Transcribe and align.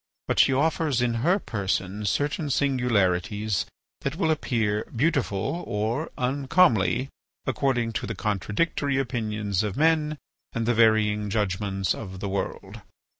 But 0.27 0.39
she 0.39 0.51
offers 0.51 0.99
in 0.99 1.13
her 1.21 1.37
person 1.37 2.05
certain 2.07 2.49
singularities 2.49 3.67
that 3.99 4.15
will 4.15 4.31
appear 4.31 4.85
beautiful 4.85 5.63
or 5.67 6.09
uncomely 6.17 7.09
according 7.45 7.93
to 8.01 8.07
the 8.07 8.15
contradictory 8.15 8.97
opinions 8.97 9.61
of 9.61 9.77
men 9.77 10.17
and 10.53 10.65
the 10.65 10.73
varying 10.73 11.29
judgments 11.29 11.93
of 11.93 12.19
the 12.19 12.29
world. 12.29 12.81